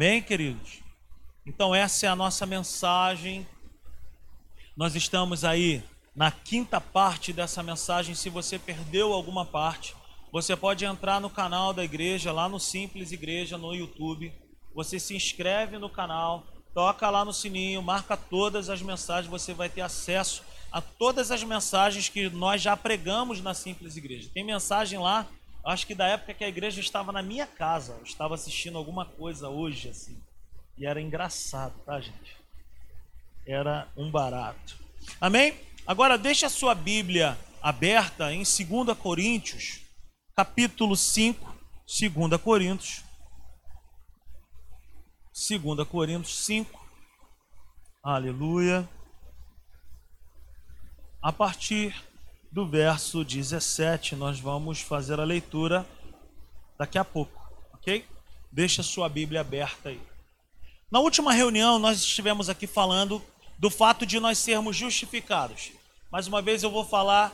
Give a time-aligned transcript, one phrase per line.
[0.00, 0.78] Bem, queridos?
[1.44, 3.44] Então, essa é a nossa mensagem.
[4.76, 5.82] Nós estamos aí
[6.14, 8.14] na quinta parte dessa mensagem.
[8.14, 9.96] Se você perdeu alguma parte,
[10.30, 14.32] você pode entrar no canal da igreja, lá no Simples Igreja, no YouTube.
[14.72, 19.68] Você se inscreve no canal, toca lá no sininho, marca todas as mensagens, você vai
[19.68, 24.30] ter acesso a todas as mensagens que nós já pregamos na Simples Igreja.
[24.32, 25.26] Tem mensagem lá
[25.68, 29.04] Acho que da época que a igreja estava na minha casa, eu estava assistindo alguma
[29.04, 30.18] coisa hoje, assim.
[30.78, 32.38] E era engraçado, tá, gente?
[33.46, 34.78] Era um barato.
[35.20, 35.54] Amém?
[35.86, 39.82] Agora deixa a sua Bíblia aberta em 2 Coríntios,
[40.34, 41.54] capítulo 5,
[41.86, 43.04] 2 Coríntios.
[45.34, 46.88] 2 Coríntios 5.
[48.02, 48.88] Aleluia.
[51.20, 51.94] A partir
[52.50, 54.16] do verso 17.
[54.16, 55.86] Nós vamos fazer a leitura
[56.78, 57.40] daqui a pouco,
[57.74, 58.04] ok?
[58.50, 60.00] Deixa sua Bíblia aberta aí.
[60.90, 63.22] Na última reunião, nós estivemos aqui falando
[63.58, 65.72] do fato de nós sermos justificados.
[66.10, 67.32] Mais uma vez, eu vou falar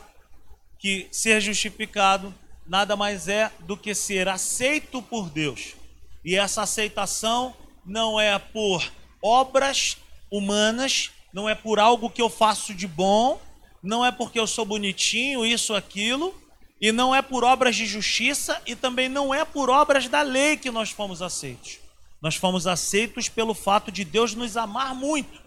[0.77, 2.33] que ser justificado
[2.67, 5.75] nada mais é do que ser aceito por Deus.
[6.23, 7.55] E essa aceitação
[7.85, 9.97] não é por obras
[10.31, 13.39] humanas, não é por algo que eu faço de bom,
[13.85, 16.33] não é porque eu sou bonitinho, isso, aquilo,
[16.81, 20.57] e não é por obras de justiça, e também não é por obras da lei
[20.57, 21.77] que nós fomos aceitos.
[22.21, 25.39] Nós fomos aceitos pelo fato de Deus nos amar muito.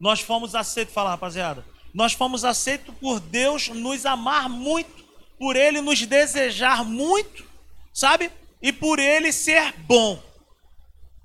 [0.00, 5.04] Nós fomos aceitos, fala rapaziada, nós fomos aceitos por Deus nos amar muito,
[5.38, 7.44] por Ele nos desejar muito,
[7.92, 8.30] sabe?
[8.62, 10.22] E por Ele ser bom.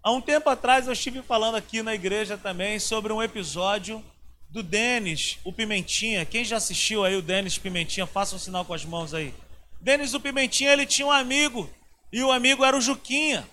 [0.04, 4.04] Há um tempo atrás eu estive falando aqui na igreja também sobre um episódio
[4.52, 6.26] do Denis, o Pimentinha.
[6.26, 9.34] Quem já assistiu aí o Denis Pimentinha, faça um sinal com as mãos aí.
[9.80, 11.70] Denis, o Pimentinha, ele tinha um amigo,
[12.12, 13.48] e o amigo era o Juquinha.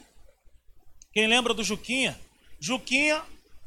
[1.13, 2.19] Quem lembra do Juquinha?
[2.61, 3.23] Juquinha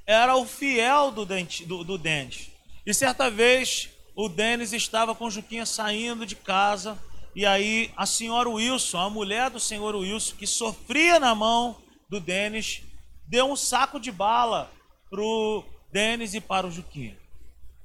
[0.06, 2.52] era o fiel do, do, do Denis.
[2.86, 7.02] E certa vez, o Denis estava com o Juquinha saindo de casa,
[7.34, 12.20] e aí a senhora Wilson, a mulher do senhor Wilson, que sofria na mão do
[12.20, 12.82] Denis,
[13.26, 14.70] deu um saco de bala
[15.10, 15.64] pro
[15.94, 17.21] Denis e para o Juquinha.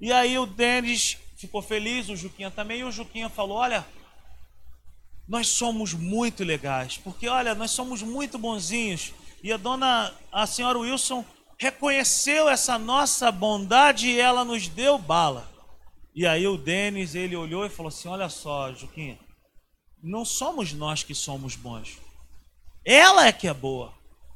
[0.01, 3.87] E aí o Denis ficou feliz, o Juquinha também, e o Juquinha falou: Olha,
[5.29, 9.13] nós somos muito legais, porque olha, nós somos muito bonzinhos.
[9.43, 11.25] E a dona, a senhora Wilson,
[11.59, 15.51] reconheceu essa nossa bondade e ela nos deu bala.
[16.15, 19.19] E aí o Denis, ele olhou e falou assim: Olha só, Juquinha,
[20.03, 21.99] não somos nós que somos bons.
[22.85, 23.93] Ela é que é boa.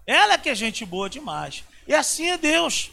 [0.06, 1.62] Ela é que é gente boa demais.
[1.87, 2.91] E assim é Deus.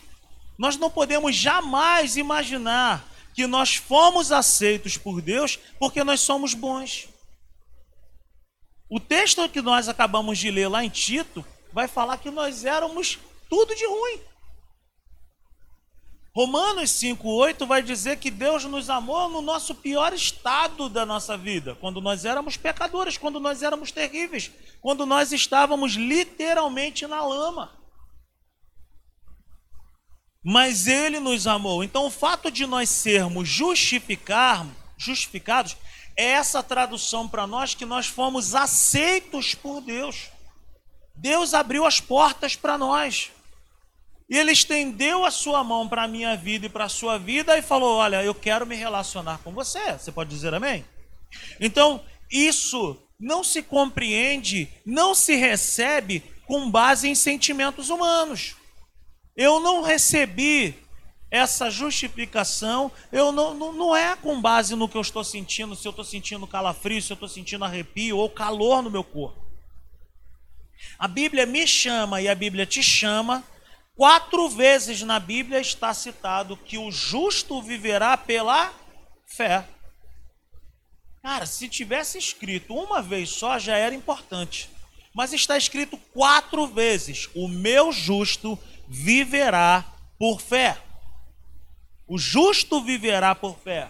[0.57, 7.07] Nós não podemos jamais imaginar que nós fomos aceitos por Deus porque nós somos bons.
[8.89, 13.19] O texto que nós acabamos de ler lá em Tito vai falar que nós éramos
[13.47, 14.21] tudo de ruim.
[16.33, 21.75] Romanos 5,8 vai dizer que Deus nos amou no nosso pior estado da nossa vida,
[21.75, 27.76] quando nós éramos pecadores, quando nós éramos terríveis, quando nós estávamos literalmente na lama
[30.49, 31.83] mas ele nos amou.
[31.83, 34.65] Então, o fato de nós sermos justificar,
[34.97, 35.75] justificados
[36.15, 40.29] é essa tradução para nós que nós fomos aceitos por Deus.
[41.13, 43.29] Deus abriu as portas para nós.
[44.29, 47.57] E ele estendeu a sua mão para a minha vida e para a sua vida
[47.57, 49.97] e falou: Olha, eu quero me relacionar com você.
[49.97, 50.85] Você pode dizer amém?
[51.59, 58.55] Então, isso não se compreende, não se recebe com base em sentimentos humanos.
[59.37, 60.75] Eu não recebi
[61.29, 65.87] essa justificação, eu não, não, não é com base no que eu estou sentindo, se
[65.87, 69.45] eu estou sentindo calafrio, se eu estou sentindo arrepio ou calor no meu corpo.
[70.97, 73.43] A Bíblia me chama e a Bíblia te chama.
[73.95, 78.73] Quatro vezes na Bíblia está citado que o justo viverá pela
[79.25, 79.67] fé.
[81.21, 84.69] Cara, se tivesse escrito uma vez só já era importante.
[85.13, 89.85] Mas está escrito quatro vezes: o meu justo viverá
[90.17, 90.77] por fé.
[92.07, 93.89] O justo viverá por fé.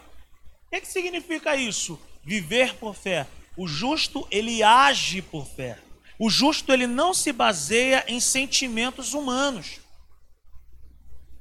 [0.66, 2.00] O que, que significa isso?
[2.24, 3.27] Viver por fé.
[3.56, 5.80] O justo, ele age por fé.
[6.19, 9.80] O justo, ele não se baseia em sentimentos humanos.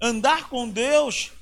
[0.01, 1.33] Andar com Deus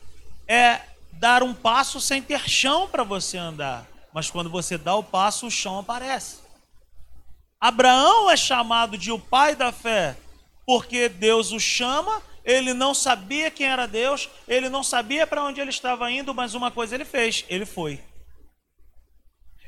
[0.47, 0.81] é
[1.13, 3.87] dar um passo sem ter chão para você andar.
[4.13, 6.39] Mas quando você dá o passo, o chão aparece.
[7.61, 10.17] Abraão é chamado de o pai da fé,
[10.67, 15.61] porque Deus o chama, ele não sabia quem era Deus, ele não sabia para onde
[15.61, 18.01] ele estava indo, mas uma coisa ele fez, ele foi.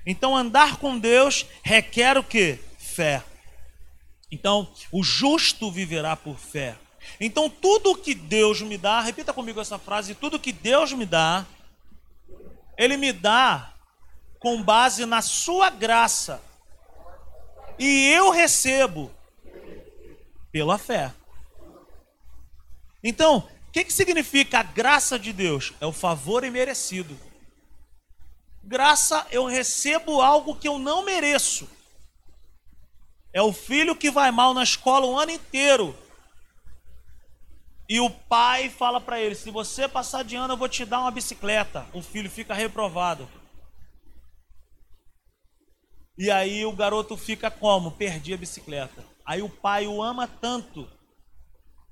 [0.06, 2.58] Então andar com Deus requer o que?
[2.78, 3.22] Fé.
[4.30, 6.76] Então, o justo viverá por fé.
[7.20, 11.46] Então, tudo que Deus me dá, repita comigo essa frase: tudo que Deus me dá,
[12.76, 13.72] Ele me dá
[14.38, 16.42] com base na Sua graça.
[17.78, 19.10] E eu recebo
[20.56, 21.12] pela fé.
[23.04, 25.74] Então, o que, que significa a graça de Deus?
[25.82, 27.14] É o favor imerecido.
[28.64, 31.68] Graça, eu recebo algo que eu não mereço.
[33.34, 35.94] É o filho que vai mal na escola o ano inteiro.
[37.86, 41.00] E o pai fala para ele: se você passar de ano, eu vou te dar
[41.00, 41.86] uma bicicleta.
[41.92, 43.28] O filho fica reprovado.
[46.16, 47.90] E aí o garoto fica como?
[47.90, 49.15] Perdi a bicicleta.
[49.26, 50.88] Aí o pai o ama tanto.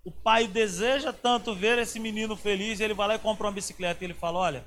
[0.04, 2.81] O pai deseja tanto ver esse menino feliz.
[2.81, 4.04] Ele vai lá e compra uma bicicleta.
[4.04, 4.64] E ele fala: Olha,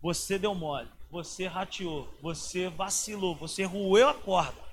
[0.00, 4.70] você deu mole você rateou, você vacilou, você roeu a corda.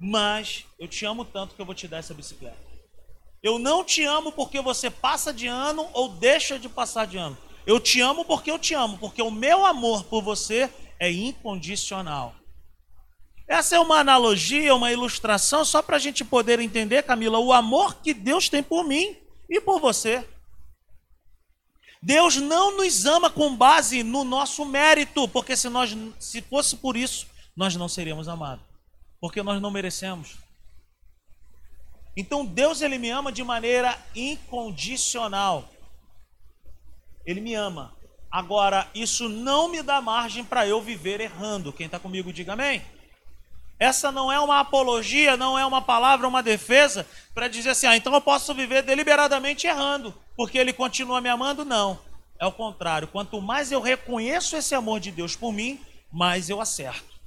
[0.00, 2.56] Mas eu te amo tanto que eu vou te dar essa bicicleta.
[3.42, 7.36] Eu não te amo porque você passa de ano ou deixa de passar de ano.
[7.66, 12.34] Eu te amo porque eu te amo, porque o meu amor por você é incondicional.
[13.48, 17.94] Essa é uma analogia, uma ilustração, só para a gente poder entender, Camila, o amor
[18.02, 19.16] que Deus tem por mim
[19.48, 20.22] e por você.
[22.02, 26.94] Deus não nos ama com base no nosso mérito, porque se nós se fosse por
[26.94, 28.64] isso, nós não seríamos amados,
[29.18, 30.36] porque nós não merecemos.
[32.14, 35.68] Então Deus ele me ama de maneira incondicional.
[37.24, 37.96] Ele me ama.
[38.30, 41.72] Agora, isso não me dá margem para eu viver errando.
[41.72, 42.82] Quem está comigo, diga amém.
[43.78, 47.96] Essa não é uma apologia, não é uma palavra, uma defesa para dizer assim, ah,
[47.96, 51.64] então eu posso viver deliberadamente errando porque ele continua me amando?
[51.64, 51.98] Não.
[52.38, 53.08] É o contrário.
[53.08, 55.80] Quanto mais eu reconheço esse amor de Deus por mim,
[56.12, 57.18] mais eu acerto.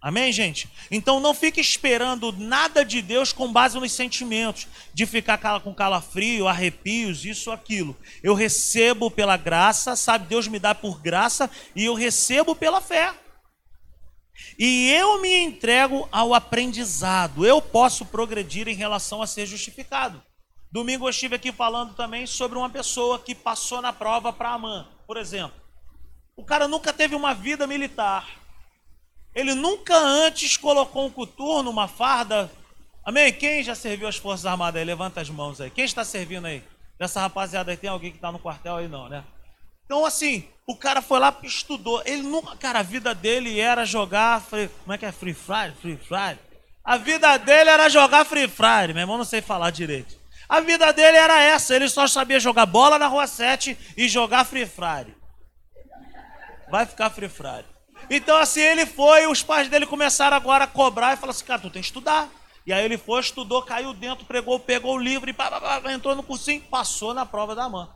[0.00, 0.66] Amém, gente?
[0.90, 6.48] Então não fique esperando nada de Deus com base nos sentimentos, de ficar com calafrio,
[6.48, 7.94] arrepios, isso, aquilo.
[8.22, 10.26] Eu recebo pela graça, sabe?
[10.26, 13.12] Deus me dá por graça e eu recebo pela fé.
[14.58, 17.44] E eu me entrego ao aprendizado.
[17.44, 20.22] Eu posso progredir em relação a ser justificado.
[20.70, 24.88] Domingo eu estive aqui falando também sobre uma pessoa que passou na prova para Amã,
[25.06, 25.56] por exemplo.
[26.36, 28.28] O cara nunca teve uma vida militar.
[29.34, 32.50] Ele nunca antes colocou um coturno, uma farda.
[33.04, 33.32] Amém?
[33.32, 34.84] Quem já serviu as Forças Armadas aí?
[34.84, 35.70] Levanta as mãos aí.
[35.70, 36.62] Quem está servindo aí?
[36.98, 38.88] Dessa rapaziada aí, tem alguém que está no quartel aí?
[38.88, 39.24] Não, né?
[39.84, 42.02] Então, assim, o cara foi lá estudou.
[42.04, 44.42] Ele nunca, cara, a vida dele era jogar.
[44.82, 45.12] Como é que é?
[45.12, 45.74] Free Fire?
[45.80, 46.38] Free Fire?
[46.82, 48.92] A vida dele era jogar Free Fire.
[48.92, 50.16] Meu irmão, não sei falar direito.
[50.48, 54.44] A vida dele era essa, ele só sabia jogar bola na rua 7 e jogar
[54.44, 55.16] Free Fire.
[56.70, 57.64] Vai ficar Free Fire.
[58.10, 61.62] Então assim ele foi, os pais dele começaram agora a cobrar e falaram assim, cara,
[61.62, 62.28] tu tem que estudar.
[62.66, 65.92] E aí ele foi, estudou, caiu dentro, pegou, pegou o livro e pá, pá, pá,
[65.92, 67.88] entrou no cursinho, passou na prova da mãe.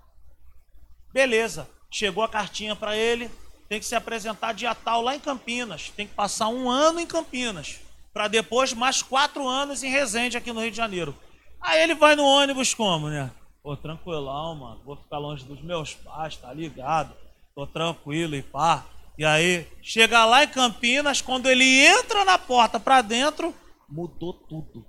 [1.13, 3.31] Beleza, chegou a cartinha para ele,
[3.69, 7.07] tem que se apresentar dia tal lá em Campinas, tem que passar um ano em
[7.07, 7.81] Campinas,
[8.13, 11.15] para depois mais quatro anos em Resende aqui no Rio de Janeiro.
[11.61, 13.31] Aí ele vai no ônibus como, né?
[13.63, 14.81] Pô, tranquilão, mano.
[14.85, 17.15] Vou ficar longe dos meus pais, tá ligado?
[17.55, 18.87] Tô tranquilo e pá.
[19.19, 23.53] E aí, chega lá em Campinas, quando ele entra na porta para dentro,
[23.89, 24.87] mudou tudo.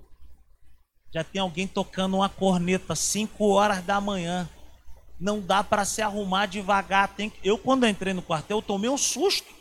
[1.12, 4.48] Já tem alguém tocando uma corneta 5 horas da manhã.
[5.20, 7.08] Não dá para se arrumar devagar.
[7.08, 7.30] Tem...
[7.44, 9.52] Eu, quando entrei no quartel, tomei um susto.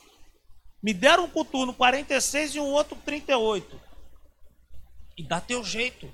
[0.82, 3.80] Me deram um coturno 46 e um outro 38.
[5.18, 6.10] E dá teu jeito.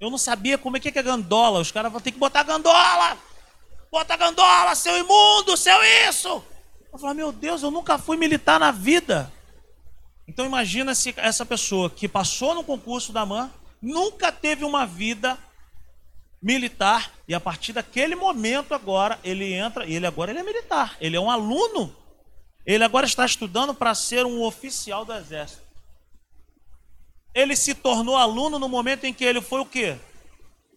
[0.00, 1.60] Eu não sabia como é que é gandola.
[1.60, 3.16] Os caras vão ter que botar gandola.
[3.92, 6.42] Bota gandola, seu imundo, seu isso.
[6.92, 9.32] Eu falei, meu Deus, eu nunca fui militar na vida.
[10.26, 13.50] Então imagina se essa pessoa que passou no concurso da MAN,
[13.80, 15.38] nunca teve uma vida
[16.42, 21.16] militar e a partir daquele momento agora ele entra, ele agora ele é militar, ele
[21.16, 21.94] é um aluno.
[22.64, 25.62] Ele agora está estudando para ser um oficial do exército.
[27.34, 29.96] Ele se tornou aluno no momento em que ele foi o quê?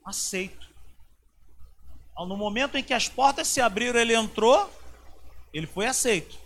[0.05, 0.67] Aceito.
[2.17, 4.71] No momento em que as portas se abriram, ele entrou,
[5.53, 6.37] ele foi aceito.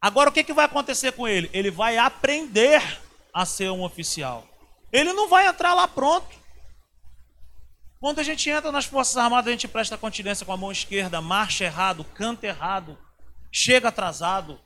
[0.00, 1.50] Agora o que, que vai acontecer com ele?
[1.52, 2.82] Ele vai aprender
[3.32, 4.46] a ser um oficial.
[4.92, 6.28] Ele não vai entrar lá pronto.
[8.00, 11.20] Quando a gente entra nas Forças Armadas, a gente presta continência com a mão esquerda,
[11.20, 12.98] marcha errado, canta errado,
[13.50, 14.60] chega atrasado,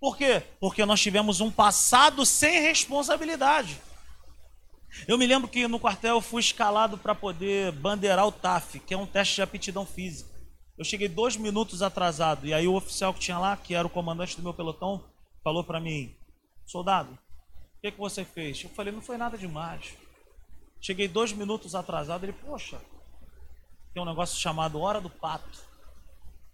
[0.00, 0.42] por quê?
[0.60, 3.80] Porque nós tivemos um passado sem responsabilidade.
[5.08, 8.94] Eu me lembro que no quartel eu fui escalado para poder bandeirar o TAF, que
[8.94, 10.30] é um teste de aptidão física.
[10.76, 13.90] Eu cheguei dois minutos atrasado, e aí o oficial que tinha lá, que era o
[13.90, 15.04] comandante do meu pelotão,
[15.42, 16.14] falou para mim:
[16.66, 17.18] Soldado,
[17.84, 18.64] que, que você fez?
[18.64, 19.94] Eu falei, não foi nada demais.
[20.84, 22.26] Cheguei dois minutos atrasado.
[22.26, 22.78] Ele, poxa,
[23.94, 25.58] tem um negócio chamado Hora do Pato.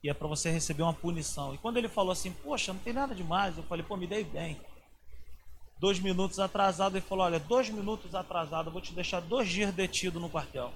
[0.04, 1.52] E é para você receber uma punição.
[1.52, 3.56] E quando ele falou assim, poxa, não tem nada demais.
[3.56, 4.60] Eu falei, pô, me dei bem.
[5.80, 9.74] Dois minutos atrasado, ele falou, olha, dois minutos atrasado, eu vou te deixar dois dias
[9.74, 10.72] detido no quartel.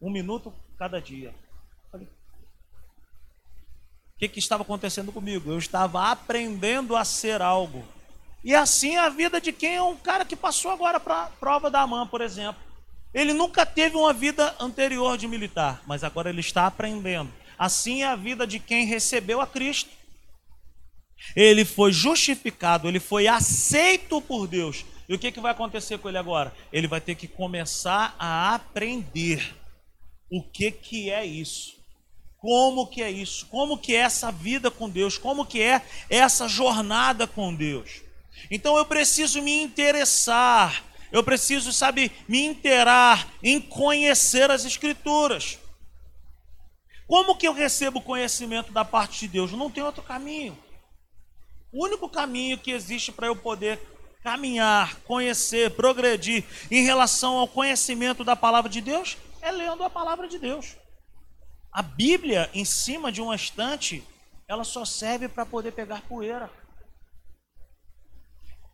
[0.00, 1.30] Um minuto cada dia.
[1.30, 5.50] Eu falei, o que, que estava acontecendo comigo?
[5.50, 7.84] Eu estava aprendendo a ser algo.
[8.42, 11.26] E assim é a vida de quem é um cara que passou agora para a
[11.26, 12.62] prova da AMAN, por exemplo.
[13.12, 17.30] Ele nunca teve uma vida anterior de militar, mas agora ele está aprendendo.
[17.58, 19.90] Assim é a vida de quem recebeu a Cristo.
[21.36, 24.84] Ele foi justificado, ele foi aceito por Deus.
[25.08, 26.54] E o que, que vai acontecer com ele agora?
[26.72, 29.54] Ele vai ter que começar a aprender
[30.30, 31.78] o que, que é isso.
[32.38, 33.44] Como que é isso?
[33.46, 35.18] Como que é essa vida com Deus?
[35.18, 38.02] Como que é essa jornada com Deus?
[38.50, 45.58] Então eu preciso me interessar, eu preciso, sabe, me interar em conhecer as Escrituras.
[47.06, 49.50] Como que eu recebo conhecimento da parte de Deus?
[49.50, 50.56] Não tem outro caminho.
[51.72, 53.80] O único caminho que existe para eu poder
[54.22, 60.28] caminhar, conhecer, progredir em relação ao conhecimento da palavra de Deus é lendo a palavra
[60.28, 60.76] de Deus.
[61.72, 64.04] A Bíblia em cima de uma estante,
[64.46, 66.50] ela só serve para poder pegar poeira.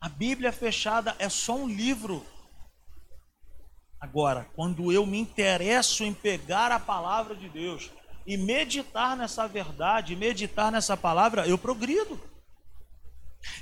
[0.01, 2.25] A Bíblia fechada é só um livro.
[4.01, 7.91] Agora, quando eu me interesso em pegar a palavra de Deus
[8.27, 12.21] e meditar nessa verdade, meditar nessa palavra, eu progrido.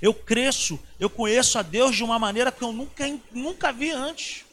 [0.01, 4.45] Eu cresço, eu conheço a Deus de uma maneira que eu nunca, nunca vi antes.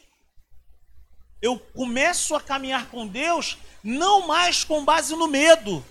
[1.40, 5.84] Eu começo a caminhar com Deus não mais com base no medo,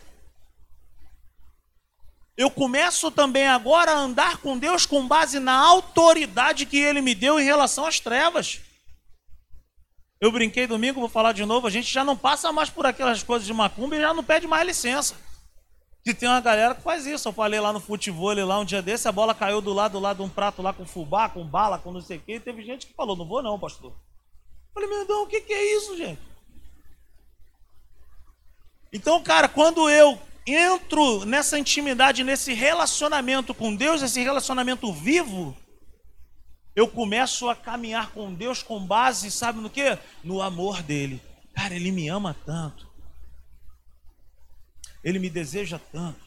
[2.42, 7.14] eu começo também agora a andar com Deus com base na autoridade que Ele me
[7.14, 8.62] deu em relação às trevas.
[10.20, 13.24] Eu brinquei domingo, vou falar de novo, a gente já não passa mais por aquelas
[13.24, 15.16] coisas de macumba e já não pede mais licença.
[16.04, 17.28] Que tem uma galera que faz isso.
[17.28, 20.00] Eu falei lá no futebol lá um dia desse, a bola caiu do lado, do
[20.00, 22.36] lado de um prato lá com fubá, com bala, com não sei o quê.
[22.36, 23.92] E teve gente que falou, não vou não, pastor.
[23.92, 26.20] Eu falei, meu Deus, o que, que é isso, gente?
[28.92, 35.56] Então, cara, quando eu entro nessa intimidade, nesse relacionamento com Deus, esse relacionamento vivo,
[36.76, 39.98] eu começo a caminhar com Deus com base, sabe no que?
[40.24, 41.22] No amor dele.
[41.54, 42.90] Cara, ele me ama tanto.
[45.04, 46.20] Ele me deseja tanto.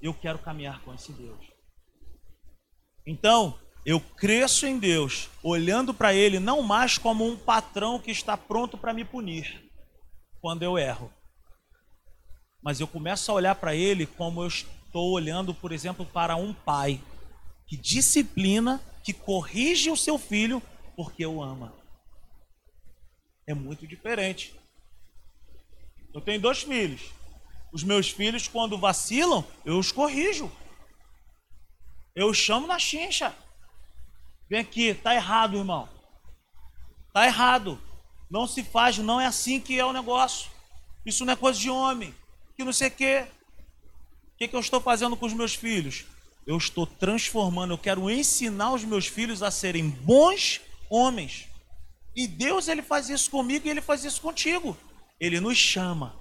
[0.00, 1.44] Eu quero caminhar com esse Deus.
[3.06, 8.36] Então, eu cresço em Deus, olhando para Ele não mais como um patrão que está
[8.36, 9.68] pronto para me punir
[10.40, 11.12] quando eu erro,
[12.62, 16.54] mas eu começo a olhar para ele como eu estou olhando, por exemplo, para um
[16.54, 17.00] pai
[17.66, 20.62] que disciplina, que corrige o seu filho
[20.94, 21.74] porque o ama.
[23.46, 24.54] É muito diferente.
[26.14, 27.10] Eu tenho dois filhos.
[27.72, 30.50] Os meus filhos, quando vacilam, eu os corrijo.
[32.14, 33.34] Eu os chamo na chincha.
[34.48, 35.88] Vem aqui, tá errado, irmão.
[37.12, 37.80] Tá errado.
[38.30, 40.50] Não se faz, não é assim que é o negócio.
[41.04, 42.14] Isso não é coisa de homem
[42.62, 43.26] que não sei o quê.
[44.34, 46.04] O que, que eu estou fazendo com os meus filhos?
[46.46, 51.48] Eu estou transformando, eu quero ensinar os meus filhos a serem bons homens.
[52.14, 54.76] E Deus, ele faz isso comigo e ele faz isso contigo.
[55.20, 56.16] Ele nos chama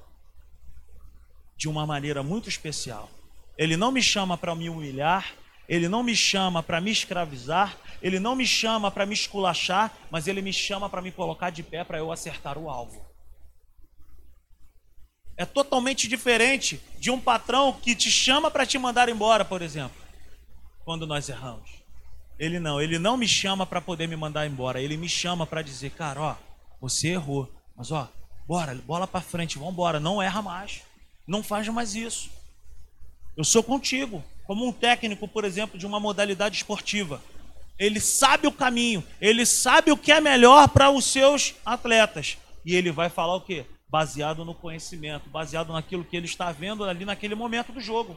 [1.57, 3.09] de uma maneira muito especial.
[3.57, 5.35] Ele não me chama para me humilhar,
[5.67, 10.27] ele não me chama para me escravizar, ele não me chama para me esculachar, mas
[10.27, 13.10] ele me chama para me colocar de pé para eu acertar o alvo.
[15.37, 19.97] É totalmente diferente de um patrão que te chama para te mandar embora, por exemplo,
[20.83, 21.69] quando nós erramos.
[22.37, 25.61] Ele não, ele não me chama para poder me mandar embora, ele me chama para
[25.61, 26.35] dizer, cara, ó,
[26.79, 28.09] você errou, mas ó,
[28.47, 30.81] bora, bola para frente, vamos embora, não erra mais,
[31.27, 32.29] não faz mais isso.
[33.37, 37.21] Eu sou contigo, como um técnico, por exemplo, de uma modalidade esportiva.
[37.79, 42.37] Ele sabe o caminho, ele sabe o que é melhor para os seus atletas.
[42.65, 43.65] E ele vai falar o quê?
[43.91, 48.15] Baseado no conhecimento, baseado naquilo que ele está vendo ali naquele momento do jogo.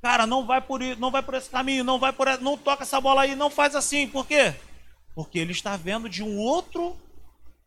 [0.00, 2.98] Cara, não vai por não vai por esse caminho, não vai por não toca essa
[2.98, 4.08] bola aí, não faz assim.
[4.08, 4.54] Por quê?
[5.14, 6.96] Porque ele está vendo de um outro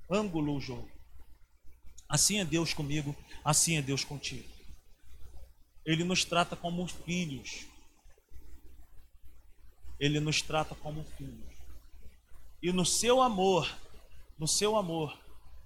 [0.10, 0.90] ângulo o jogo.
[2.10, 4.50] Assim é Deus comigo, assim é Deus contigo.
[5.86, 7.68] Ele nos trata como filhos.
[10.00, 11.52] Ele nos trata como filhos.
[12.64, 13.72] E no seu amor,
[14.40, 15.21] no seu amor,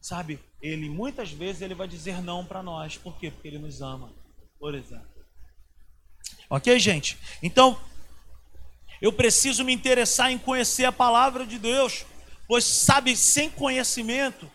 [0.06, 2.98] sabe, ele muitas vezes ele vai dizer não para nós.
[2.98, 3.32] Por quê?
[3.32, 4.14] Porque ele nos ama,
[4.60, 5.08] por exemplo.
[6.50, 7.18] Ok, gente?
[7.42, 7.80] Então,
[9.02, 12.06] Eu preciso me interessar em conhecer a palavra de Deus,
[12.48, 14.50] pois sabe, sem conhecimento,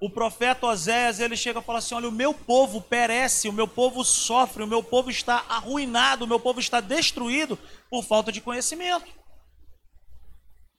[0.00, 3.66] o profeta Oséias, ele chega e fala assim: "Olha, o meu povo perece, o meu
[3.66, 7.58] povo sofre, o meu povo está arruinado, o meu povo está destruído
[7.90, 9.06] por falta de conhecimento".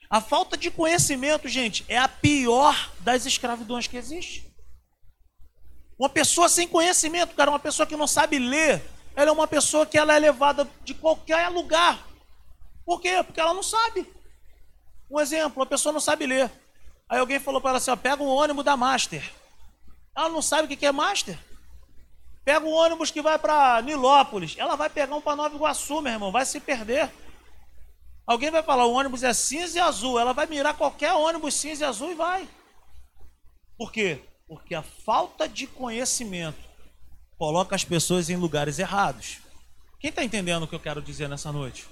[0.10, 4.51] A falta de conhecimento, gente, é a pior das escravidões que existe.
[6.00, 8.82] Uma pessoa sem conhecimento, cara, uma pessoa que não sabe ler,
[9.16, 12.08] ela é uma pessoa que ela é levada de qualquer lugar.
[12.84, 13.22] Por quê?
[13.24, 14.12] Porque ela não sabe.
[15.12, 16.50] Um exemplo, a pessoa não sabe ler.
[17.08, 19.32] Aí alguém falou para ela assim: ó, pega o ônibus da Master.
[20.16, 21.38] Ela não sabe o que é Master.
[22.44, 24.56] Pega o ônibus que vai para Nilópolis.
[24.58, 27.12] Ela vai pegar um para Nova Iguaçu, meu irmão, vai se perder.
[28.30, 30.20] Alguém vai falar, o ônibus é cinza e azul.
[30.20, 32.48] Ela vai mirar qualquer ônibus cinza e azul e vai.
[33.76, 34.22] Por quê?
[34.48, 36.60] Porque a falta de conhecimento
[37.40, 39.40] coloca as pessoas em lugares errados.
[40.00, 41.88] Quem está entendendo o que eu quero dizer nessa noite?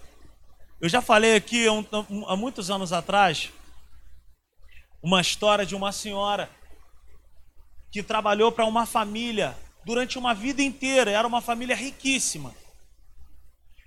[0.80, 1.66] Eu já falei aqui
[2.28, 3.50] há muitos anos atrás
[5.02, 6.52] uma história de uma senhora
[7.92, 12.54] que trabalhou para uma família durante uma vida inteira, era uma família riquíssima.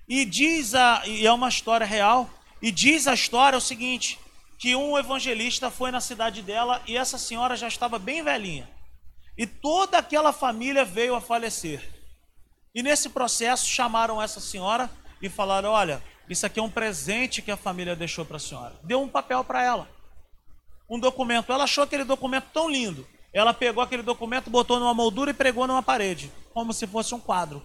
[0.08, 2.28] E diz a, e é uma história real,
[2.62, 4.18] e diz a história o seguinte:
[4.58, 8.68] que um evangelista foi na cidade dela e essa senhora já estava bem velhinha.
[9.36, 11.82] E toda aquela família veio a falecer.
[12.74, 14.90] E nesse processo chamaram essa senhora
[15.22, 18.78] e falaram: Olha, isso aqui é um presente que a família deixou para a senhora.
[18.84, 19.88] Deu um papel para ela.
[20.90, 21.50] Um documento.
[21.50, 23.06] Ela achou aquele documento tão lindo.
[23.32, 27.20] Ela pegou aquele documento, botou numa moldura e pregou numa parede, como se fosse um
[27.20, 27.64] quadro.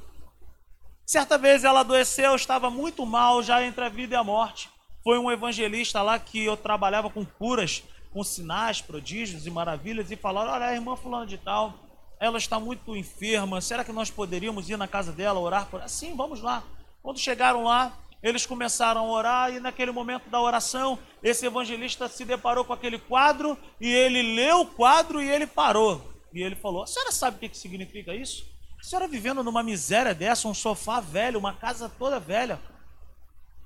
[1.05, 4.69] Certa vez ela adoeceu, estava muito mal, já entre a vida e a morte.
[5.05, 10.15] Foi um evangelista lá que eu trabalhava com curas, com sinais, prodígios e maravilhas, e
[10.15, 11.75] falaram: Olha, a irmã Fulana de Tal,
[12.19, 15.87] ela está muito enferma, será que nós poderíamos ir na casa dela orar por ela?
[15.87, 16.63] Sim, vamos lá.
[17.03, 22.25] Quando chegaram lá, eles começaram a orar, e naquele momento da oração, esse evangelista se
[22.25, 26.01] deparou com aquele quadro, e ele leu o quadro e ele parou.
[26.33, 28.43] E ele falou: A senhora sabe o que significa isso?
[28.79, 32.59] A senhora vivendo numa miséria dessa, um sofá velho, uma casa toda velha.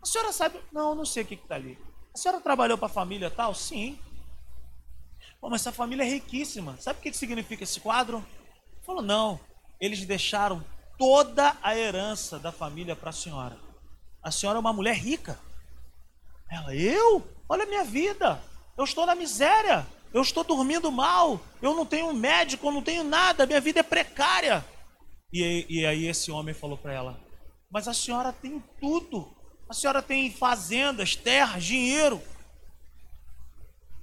[0.02, 0.60] A senhora sabe?
[0.72, 1.78] Não, não sei o que está ali.
[2.14, 3.54] A senhora trabalhou para a família tal?
[3.54, 4.00] Sim.
[5.42, 6.78] Mas essa família é riquíssima.
[6.80, 8.26] Sabe o que significa esse quadro?
[8.86, 9.40] Falou, não.
[9.80, 10.64] Eles deixaram
[10.98, 13.58] toda a herança da família para a senhora.
[14.22, 15.40] A senhora é uma mulher rica.
[16.52, 17.26] Ela, eu?
[17.48, 18.42] Olha a minha vida.
[18.78, 19.88] Eu estou na miséria.
[20.14, 21.40] Eu estou dormindo mal.
[21.62, 23.46] Eu não tenho um médico, eu não tenho nada.
[23.46, 24.66] Minha vida é precária.
[25.32, 27.20] E, e aí esse homem falou para ela:
[27.72, 29.36] Mas a senhora tem tudo.
[29.70, 32.20] A senhora tem fazendas, terras, dinheiro.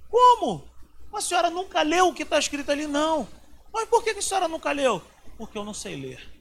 [0.09, 0.65] Como?
[1.13, 2.87] A senhora nunca leu o que está escrito ali?
[2.87, 3.27] Não.
[3.73, 5.01] Mas por que a senhora nunca leu?
[5.37, 6.37] Porque eu não sei ler.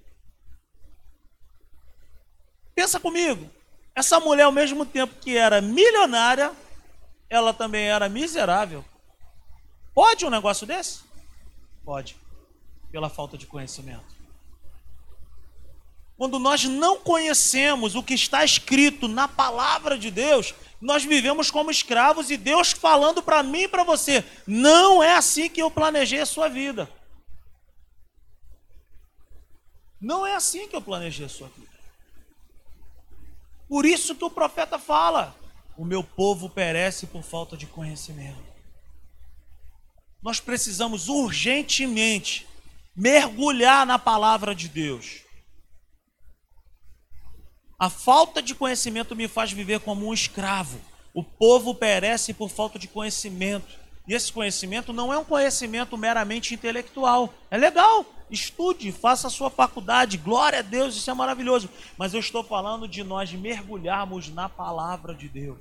[2.75, 3.51] Pensa comigo.
[3.95, 6.55] Essa mulher, ao mesmo tempo que era milionária,
[7.29, 8.85] ela também era miserável.
[9.95, 11.01] Pode um negócio desse?
[11.85, 12.17] Pode.
[12.93, 14.16] Pela falta de conhecimento.
[16.17, 21.71] Quando nós não conhecemos o que está escrito na palavra de Deus, nós vivemos como
[21.71, 26.21] escravos e Deus falando para mim e para você: não é assim que eu planejei
[26.21, 26.89] a sua vida.
[30.01, 31.77] Não é assim que eu planejei a sua vida.
[33.69, 35.37] Por isso que o profeta fala:
[35.77, 38.43] o meu povo perece por falta de conhecimento.
[40.23, 42.47] Nós precisamos urgentemente
[42.95, 45.26] mergulhar na palavra de Deus.
[47.79, 50.81] A falta de conhecimento me faz viver como um escravo.
[51.13, 53.79] O povo perece por falta de conhecimento.
[54.09, 57.35] E esse conhecimento não é um conhecimento meramente intelectual.
[57.51, 61.69] É legal, estude, faça a sua faculdade, glória a Deus, isso é maravilhoso.
[61.99, 65.61] Mas eu estou falando de nós mergulharmos na palavra de Deus,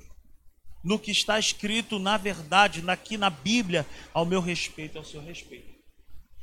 [0.82, 5.74] no que está escrito na verdade, aqui na Bíblia, ao meu respeito, ao seu respeito.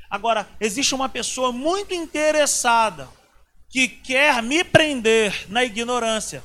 [0.10, 3.10] Agora, existe uma pessoa muito interessada
[3.74, 6.44] que quer me prender na ignorância.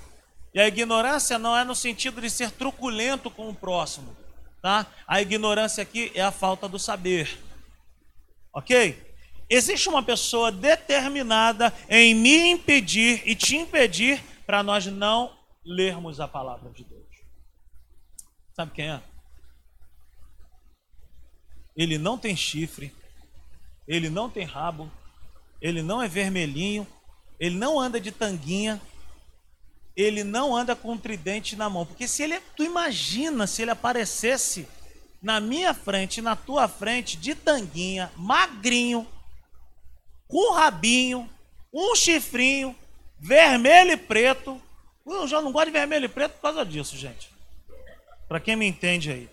[0.54, 4.16] E a ignorância não é no sentido de ser truculento com o próximo,
[4.62, 4.86] tá?
[5.06, 7.38] A ignorância aqui é a falta do saber.
[8.50, 9.14] OK?
[9.50, 16.26] Existe uma pessoa determinada em me impedir e te impedir para nós não lermos a
[16.26, 17.04] palavra de Deus.
[18.54, 19.02] Sabe quem é?
[21.76, 22.90] Ele não tem chifre,
[23.86, 24.90] ele não tem rabo,
[25.60, 26.86] ele não é vermelhinho,
[27.38, 28.80] ele não anda de tanguinha,
[29.96, 31.84] ele não anda com um tridente na mão.
[31.84, 34.68] Porque se ele, tu imagina se ele aparecesse
[35.20, 39.06] na minha frente, na tua frente, de tanguinha, magrinho,
[40.28, 41.28] com rabinho,
[41.72, 42.76] um chifrinho,
[43.18, 44.60] vermelho e preto,
[45.06, 47.30] Eu já não gosto de vermelho e preto por causa disso, gente.
[48.28, 49.28] Para quem me entende aí.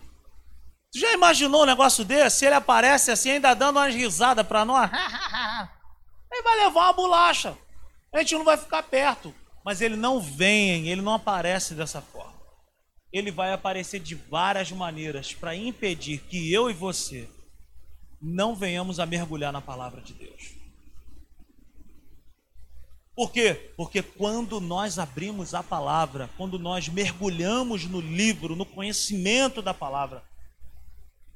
[0.90, 2.46] Você já imaginou um negócio desse?
[2.46, 4.90] Ele aparece assim, ainda dando umas risadas para nós.
[6.32, 7.56] Ele vai levar uma bolacha.
[8.16, 9.34] A gente não vai ficar perto.
[9.64, 12.36] Mas ele não vem, ele não aparece dessa forma.
[13.12, 17.28] Ele vai aparecer de várias maneiras para impedir que eu e você
[18.22, 20.52] não venhamos a mergulhar na palavra de Deus.
[23.14, 23.72] Por quê?
[23.76, 30.22] Porque quando nós abrimos a palavra, quando nós mergulhamos no livro, no conhecimento da palavra,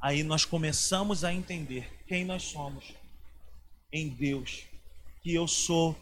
[0.00, 2.92] aí nós começamos a entender quem nós somos
[3.92, 4.64] em Deus,
[5.22, 5.96] que eu sou,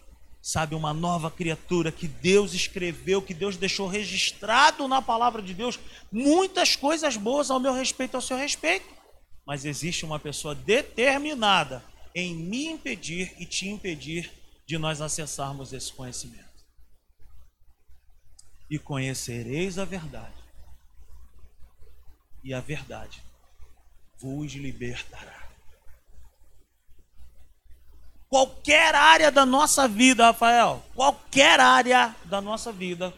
[0.48, 5.78] sabe, uma nova criatura, que Deus escreveu, que Deus deixou registrado na palavra de Deus
[6.10, 8.88] muitas coisas boas ao meu respeito, ao seu respeito.
[9.46, 11.84] Mas existe uma pessoa determinada
[12.14, 14.32] em me impedir e te impedir
[14.66, 16.48] de nós acessarmos esse conhecimento.
[18.70, 20.42] E conhecereis a verdade,
[22.42, 23.22] e a verdade
[24.18, 25.37] vos libertará.
[28.28, 33.14] Qualquer área da nossa vida, Rafael, qualquer área da nossa vida,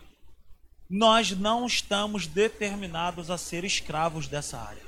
[0.89, 4.83] nós não estamos determinados a ser escravos dessa área.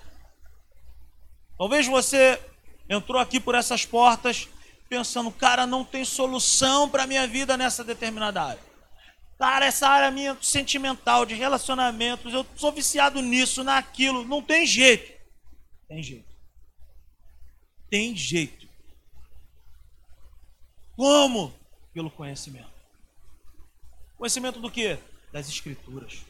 [1.59, 2.41] Talvez você
[2.89, 4.49] entrou aqui por essas portas
[4.89, 8.73] pensando, cara, não tem solução para minha vida nessa determinada área.
[9.39, 15.13] Cara, essa área minha sentimental, de relacionamentos, eu sou viciado nisso, naquilo, não tem jeito.
[15.89, 16.33] Tem jeito.
[17.91, 18.62] Tem jeito.
[21.03, 21.53] Como?
[21.93, 22.71] Pelo conhecimento.
[24.17, 24.97] Conhecimento do que?
[25.33, 26.25] Das escrituras.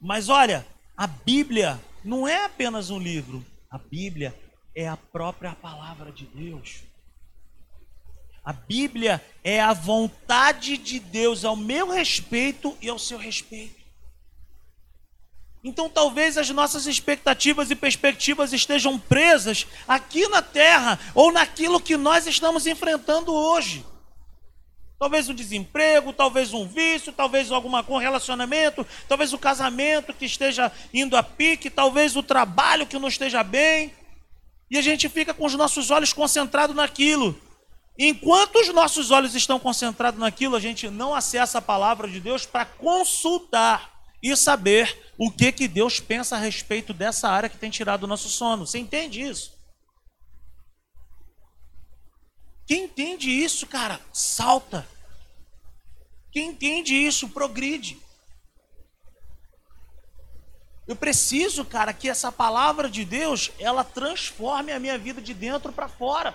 [0.00, 0.66] Mas olha,
[0.96, 3.46] a Bíblia não é apenas um livro.
[3.70, 4.36] A Bíblia
[4.74, 6.82] é a própria palavra de Deus.
[8.42, 13.79] A Bíblia é a vontade de Deus ao meu respeito e ao seu respeito.
[15.62, 21.96] Então talvez as nossas expectativas e perspectivas estejam presas aqui na terra ou naquilo que
[21.96, 23.84] nós estamos enfrentando hoje.
[24.98, 30.70] Talvez um desemprego, talvez um vício, talvez alguma com relacionamento, talvez o casamento que esteja
[30.92, 33.94] indo a pique, talvez o trabalho que não esteja bem.
[34.70, 37.38] E a gente fica com os nossos olhos concentrados naquilo.
[37.98, 42.46] Enquanto os nossos olhos estão concentrados naquilo, a gente não acessa a palavra de Deus
[42.46, 43.89] para consultar
[44.22, 48.06] e saber o que, que Deus pensa a respeito dessa área que tem tirado o
[48.06, 48.66] nosso sono.
[48.66, 49.58] Você entende isso?
[52.66, 54.86] Quem entende isso, cara, salta.
[56.30, 57.98] Quem entende isso, progride.
[60.86, 65.72] Eu preciso, cara, que essa palavra de Deus, ela transforme a minha vida de dentro
[65.72, 66.34] para fora.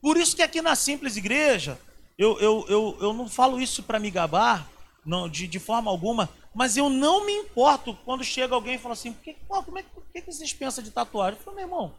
[0.00, 1.78] Por isso que aqui na Simples Igreja,
[2.16, 4.68] eu, eu, eu, eu não falo isso para me gabar,
[5.08, 8.92] não, de, de forma alguma, mas eu não me importo quando chega alguém e fala
[8.92, 11.38] assim, que, pô, como é, que, que vocês pensam de tatuagem?
[11.38, 11.94] Eu falo, meu irmão,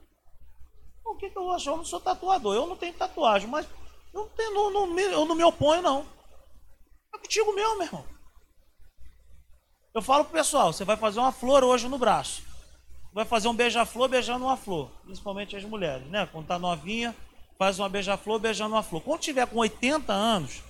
[1.04, 1.70] o que, que eu acho?
[1.70, 3.68] Eu não sou tatuador, eu não tenho tatuagem, mas
[4.14, 6.06] eu não, tenho, não, não, eu não me oponho, não.
[7.14, 8.06] É contigo mesmo, meu irmão.
[9.94, 12.44] Eu falo pro pessoal, você vai fazer uma flor hoje no braço.
[13.12, 14.92] Vai fazer um beija-flor beijando uma flor.
[15.04, 16.30] Principalmente as mulheres, né?
[16.32, 17.16] Quando tá novinha,
[17.58, 19.02] faz uma beija-flor beijando uma flor.
[19.02, 20.62] Quando tiver com 80 anos,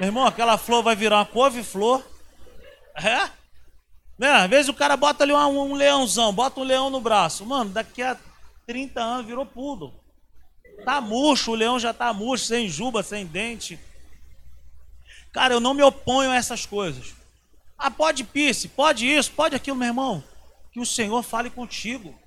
[0.00, 2.02] meu irmão, aquela flor vai virar uma couve-flor.
[2.96, 3.30] É?
[4.18, 4.30] Né?
[4.30, 7.44] Às vezes o cara bota ali um, um leãozão, bota um leão no braço.
[7.44, 8.16] Mano, daqui a
[8.66, 9.92] 30 anos virou pudo.
[10.86, 13.78] Tá murcho, o leão já tá murcho, sem juba, sem dente.
[15.34, 17.14] Cara, eu não me oponho a essas coisas.
[17.76, 20.24] Ah, pode pisse, pode isso, pode aquilo, meu irmão.
[20.72, 22.18] Que o Senhor fale contigo.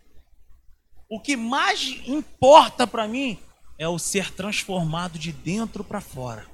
[1.10, 3.40] O que mais importa para mim
[3.80, 6.53] é o ser transformado de dentro para fora.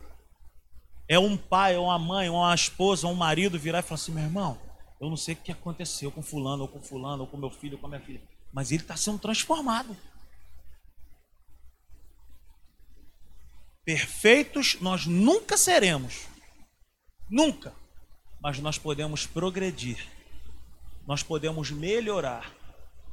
[1.09, 3.95] É um pai, ou uma mãe, ou uma esposa, ou um marido virar e falar
[3.95, 4.57] assim: meu irmão,
[5.01, 7.75] eu não sei o que aconteceu com fulano, ou com fulano, ou com meu filho,
[7.75, 8.21] ou com minha filha,
[8.53, 9.97] mas ele está sendo transformado.
[13.83, 16.27] Perfeitos nós nunca seremos,
[17.27, 17.73] nunca,
[18.39, 20.07] mas nós podemos progredir,
[21.07, 22.53] nós podemos melhorar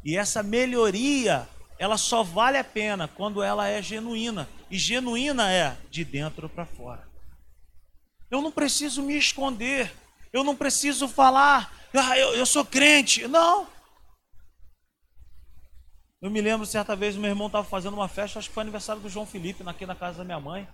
[0.07, 1.49] e essa melhoria,
[1.81, 4.49] ela só vale a pena quando ela é genuína.
[4.71, 7.09] E genuína é de dentro para fora.
[8.31, 9.93] Eu não preciso me esconder.
[10.33, 13.27] Eu não preciso falar, ah, eu, eu sou crente.
[13.27, 13.67] Não.
[16.21, 19.01] Eu me lembro certa vez, meu irmão estava fazendo uma festa, acho que foi aniversário
[19.01, 20.69] do João Felipe, aqui na casa da minha mãe.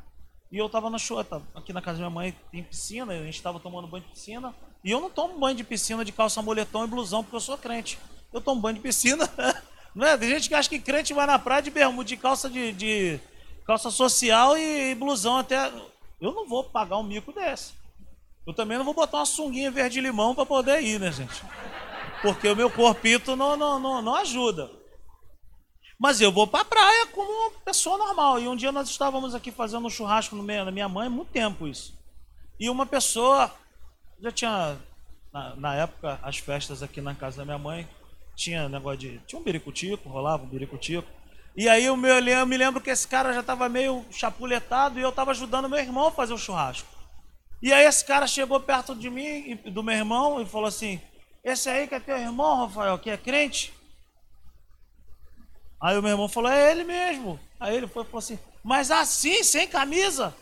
[0.50, 3.36] E eu estava na chuva, aqui na casa da minha mãe tem piscina, a gente
[3.36, 4.54] estava tomando banho de piscina.
[4.84, 7.58] E eu não tomo banho de piscina de calça moletom e blusão, porque eu sou
[7.58, 7.98] crente
[8.32, 9.28] eu tomo banho de piscina.
[9.94, 10.16] Não é?
[10.16, 13.20] Tem gente que acha que crente vai na praia de bermuda, de calça de, de
[13.66, 15.70] calça social e, blusão até.
[16.22, 17.74] Eu não vou pagar um mico desse.
[18.46, 21.42] Eu também não vou botar uma sunguinha verde limão para poder ir, né, gente?
[22.22, 24.70] Porque o meu corpito não, não, não, não ajuda.
[25.98, 28.40] Mas eu vou para a praia como uma pessoa normal.
[28.40, 31.30] E um dia nós estávamos aqui fazendo um churrasco no meio da minha mãe, muito
[31.30, 31.94] tempo isso.
[32.58, 33.52] E uma pessoa,
[34.20, 34.78] já tinha,
[35.32, 37.88] na, na, época, as festas aqui na casa da minha mãe,
[38.34, 39.18] tinha negócio de.
[39.26, 41.08] Tinha um biricutico, rolava um biricutico.
[41.54, 45.02] E aí eu me, eu me lembro que esse cara já estava meio chapuletado e
[45.02, 46.88] eu estava ajudando meu irmão a fazer o churrasco.
[47.60, 51.00] E aí esse cara chegou perto de mim, do meu irmão, e falou assim:
[51.44, 53.72] Esse aí que é teu irmão, Rafael, que é crente?
[55.80, 57.38] Aí o meu irmão falou: É ele mesmo.
[57.60, 60.34] Aí ele foi, falou assim: Mas assim, sem camisa?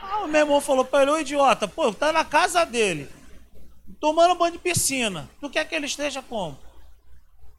[0.00, 3.08] Aí o meu irmão falou para ele: Ô idiota, pô, tá na casa dele,
[4.00, 5.28] tomando banho de piscina.
[5.40, 6.63] Tu quer que ele esteja como?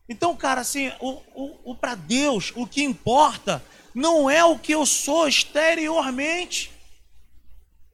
[0.07, 3.63] Então, cara, assim, o, o, o para Deus, o que importa
[3.93, 6.71] não é o que eu sou exteriormente.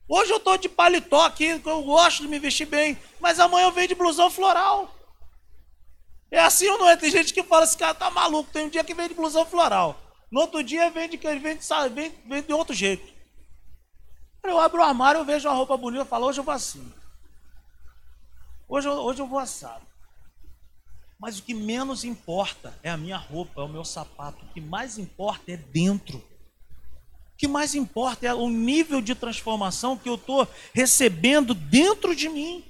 [0.07, 3.71] Hoje eu estou de paletó aqui, eu gosto de me vestir bem, mas amanhã eu
[3.71, 4.93] venho de blusão floral.
[6.29, 6.97] É assim ou não é?
[6.97, 9.45] Tem gente que fala, esse cara tá maluco, tem um dia que vem de blusão
[9.45, 10.01] floral.
[10.29, 13.11] No outro dia vem de, vem de, vem, vem de outro jeito.
[14.43, 16.91] Eu abro o armário, eu vejo uma roupa bonita, eu falo, hoje eu vou assim.
[18.67, 19.90] Hoje, hoje eu vou assado.
[21.21, 24.43] Mas o que menos importa é a minha roupa, é o meu sapato.
[24.43, 26.21] O que mais importa é dentro
[27.41, 32.63] que mais importa é o nível de transformação que eu estou recebendo dentro de mim.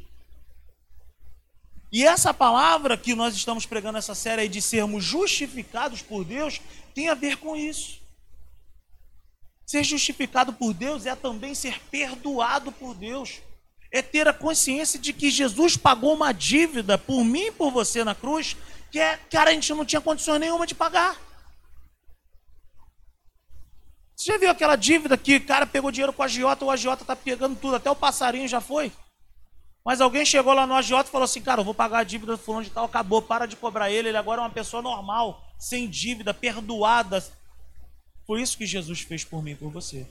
[1.92, 6.62] E essa palavra que nós estamos pregando essa série de sermos justificados por Deus
[6.96, 8.00] tem a ver com isso.
[9.66, 13.42] Ser justificado por Deus é também ser perdoado por Deus.
[13.91, 18.04] É ter a consciência de que Jesus pagou uma dívida por mim e por você
[18.04, 18.56] na cruz,
[18.89, 21.17] que é, cara, a gente não tinha condições nenhuma de pagar.
[24.15, 27.04] Você já viu aquela dívida que o cara pegou dinheiro com a agiota, o agiota
[27.04, 28.91] tá pegando tudo, até o passarinho já foi?
[29.84, 32.34] Mas alguém chegou lá no agiota e falou assim, cara, eu vou pagar a dívida
[32.34, 35.43] do fulano de tal, acabou, para de cobrar ele, ele agora é uma pessoa normal,
[35.58, 37.23] sem dívida, perdoada.
[38.27, 40.08] Foi isso que Jesus fez por mim e por você.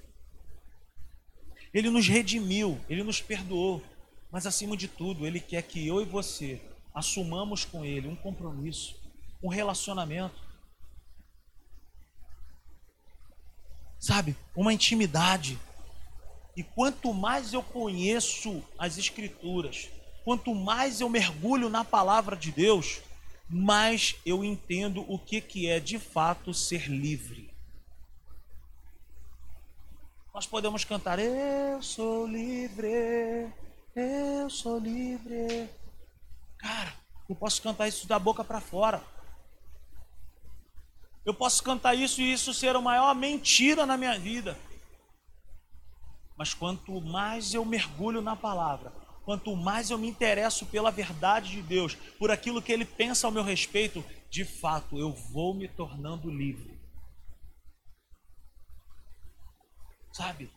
[1.72, 3.82] Ele nos redimiu, ele nos perdoou,
[4.30, 6.60] mas acima de tudo, ele quer que eu e você
[6.94, 8.96] assumamos com ele um compromisso,
[9.42, 10.50] um relacionamento.
[14.00, 15.58] sabe, uma intimidade.
[16.56, 19.90] E quanto mais eu conheço as Escrituras,
[20.24, 23.00] quanto mais eu mergulho na palavra de Deus,
[23.48, 27.49] mais eu entendo o que, que é de fato ser livre.
[30.40, 33.52] Nós podemos cantar: Eu sou livre,
[33.94, 35.68] eu sou livre.
[36.56, 36.94] Cara,
[37.28, 39.04] eu posso cantar isso da boca para fora.
[41.26, 44.56] Eu posso cantar isso e isso ser a maior mentira na minha vida.
[46.38, 48.94] Mas quanto mais eu mergulho na palavra,
[49.26, 53.30] quanto mais eu me interesso pela verdade de Deus, por aquilo que Ele pensa ao
[53.30, 56.69] meu respeito, de fato eu vou me tornando livre.
[60.12, 60.50] Sabe?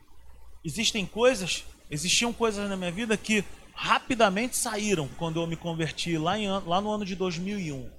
[0.64, 6.38] Existem coisas, existiam coisas na minha vida que rapidamente saíram quando eu me converti lá,
[6.38, 7.92] em, lá no ano de 2001.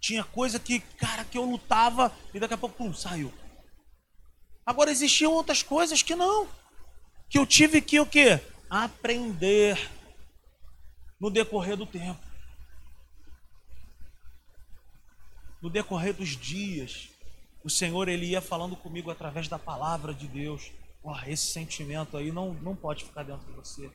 [0.00, 3.32] Tinha coisa que, cara, que eu lutava e daqui a pouco, pum, saiu.
[4.64, 6.48] Agora existiam outras coisas que não.
[7.28, 8.40] Que eu tive que o quê?
[8.68, 9.90] Aprender
[11.20, 12.20] no decorrer do tempo.
[15.60, 17.10] No decorrer dos dias,
[17.64, 20.72] o Senhor ele ia falando comigo através da palavra de Deus.
[21.02, 23.90] Oh, esse sentimento aí não, não pode ficar dentro de você.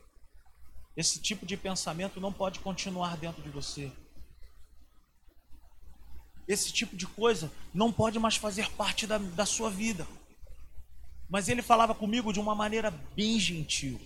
[0.96, 3.92] Esse tipo de pensamento não pode continuar dentro de você
[6.46, 10.06] esse tipo de coisa não pode mais fazer parte da, da sua vida.
[11.28, 14.00] Mas ele falava comigo de uma maneira bem gentil.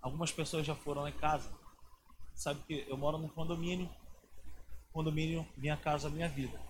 [0.00, 1.50] Algumas pessoas já foram lá em casa.
[2.34, 3.88] Sabe que eu moro num condomínio.
[4.92, 6.60] Condomínio, minha casa, minha vida.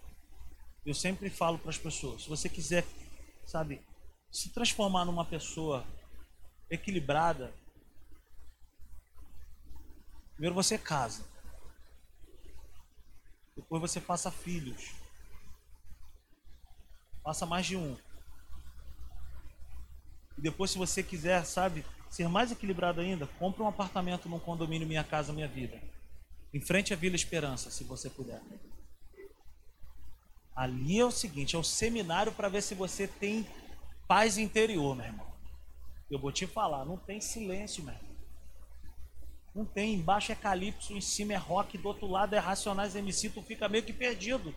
[0.85, 2.85] Eu sempre falo para as pessoas: se você quiser,
[3.47, 3.85] sabe,
[4.31, 5.85] se transformar numa pessoa
[6.71, 7.53] equilibrada,
[10.35, 11.25] primeiro você casa.
[13.57, 14.93] Depois você faça filhos.
[17.23, 17.97] Faça mais de um.
[20.37, 24.89] E depois, se você quiser, sabe, ser mais equilibrado ainda, compre um apartamento num condomínio
[24.89, 25.81] Minha Casa Minha Vida.
[26.53, 28.41] Em frente à Vila Esperança, se você puder.
[30.55, 33.47] Ali é o seguinte, é o seminário para ver se você tem
[34.07, 35.33] paz interior, meu irmão.
[36.11, 38.13] Eu vou te falar, não tem silêncio, meu irmão.
[39.55, 43.31] Não tem, embaixo é Calypso, em cima é rock, do outro lado é Racionais MC,
[43.31, 44.55] tu fica meio que perdido.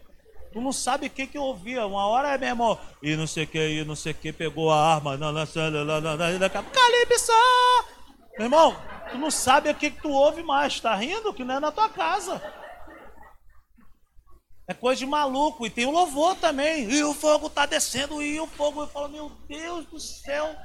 [0.52, 1.86] Tu não sabe o que que eu ouvia.
[1.86, 4.72] Uma hora é mesmo, e não sei o que, e não sei o que, pegou
[4.72, 5.18] a arma,
[6.72, 7.32] Calypso!
[8.38, 8.76] Meu irmão,
[9.12, 11.34] tu não sabe o que que tu ouve mais, tá rindo?
[11.34, 12.42] Que não é na tua casa.
[14.68, 15.66] É coisa de maluco.
[15.66, 16.90] E tem o louvor também.
[16.90, 18.82] E o fogo tá descendo, e o fogo.
[18.82, 20.56] Eu falo, meu Deus do céu.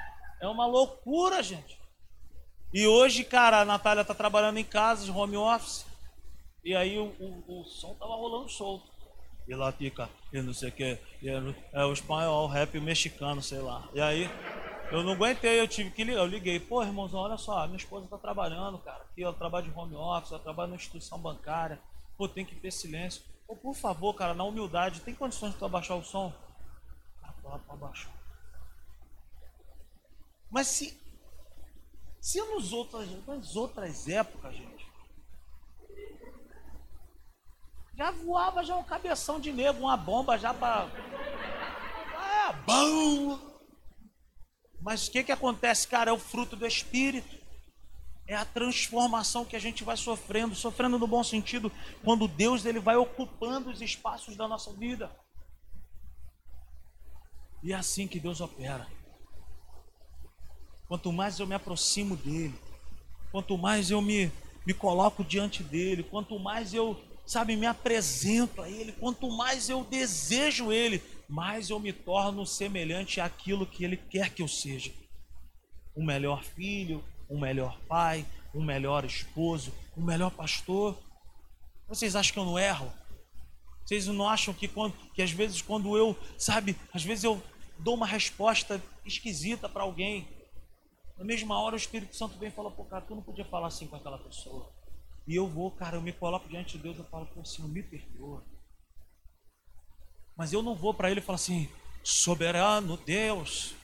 [0.40, 1.78] É uma loucura, gente.
[2.72, 5.84] E hoje, cara, a Natália tá trabalhando em casa, de home office.
[6.64, 8.90] E aí o, o, o som tava rolando solto.
[9.48, 10.98] E lá fica, e não sei o que, é,
[11.72, 13.88] é o espanhol, rap mexicano, sei lá.
[13.92, 14.30] E aí
[14.90, 16.20] eu não aguentei, eu tive que ligar.
[16.20, 19.02] Eu liguei, pô, irmãozão, olha só, minha esposa tá trabalhando, cara.
[19.04, 21.80] Aqui eu trabalho de home office, eu trabalho na instituição bancária.
[22.16, 23.22] Pô, tem que ter silêncio.
[23.46, 26.32] Pô, por favor, cara, na humildade, tem condições de tu abaixar o som?
[27.22, 28.12] Ah, pode abaixar.
[30.50, 31.00] Mas se,
[32.20, 34.90] se nos outras, nas outras épocas, gente,
[37.94, 40.88] já voava já um cabeção de negro, uma bomba já para.
[42.16, 43.49] Ah, bom!
[44.80, 46.10] Mas o que, que acontece, cara?
[46.10, 47.38] É o fruto do Espírito.
[48.26, 51.70] É a transformação que a gente vai sofrendo, sofrendo no bom sentido,
[52.04, 55.10] quando Deus ele vai ocupando os espaços da nossa vida.
[57.62, 58.86] E é assim que Deus opera.
[60.86, 62.54] Quanto mais eu me aproximo dele,
[63.30, 64.32] quanto mais eu me,
[64.66, 69.84] me coloco diante dele, quanto mais eu, sabe, me apresento a ele, quanto mais eu
[69.84, 74.92] desejo ele, mais eu me torno semelhante àquilo que ele quer que eu seja.
[75.96, 80.98] Um melhor filho, um melhor pai, um melhor esposo, um melhor pastor.
[81.86, 82.92] Vocês acham que eu não erro?
[83.84, 87.40] Vocês não acham que, quando, que às vezes quando eu, sabe, às vezes eu
[87.78, 90.28] dou uma resposta esquisita para alguém,
[91.16, 93.68] na mesma hora o Espírito Santo vem e fala, pô, cara, tu não podia falar
[93.68, 94.72] assim com aquela pessoa.
[95.28, 97.84] E eu vou, cara, eu me coloco diante de Deus, eu falo, pô, Senhor, me
[97.84, 98.44] perdoa.
[100.40, 101.68] Mas eu não vou para ele e falo assim,
[102.02, 103.74] soberano Deus,